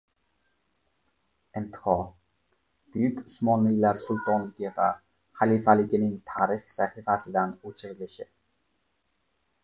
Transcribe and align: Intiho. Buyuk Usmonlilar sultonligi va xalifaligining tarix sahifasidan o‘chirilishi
Intiho. 1.59 1.93
Buyuk 2.95 3.19
Usmonlilar 3.23 3.99
sultonligi 4.03 4.71
va 4.77 4.87
xalifaligining 5.41 6.15
tarix 6.31 6.73
sahifasidan 6.79 7.53
o‘chirilishi 7.71 8.27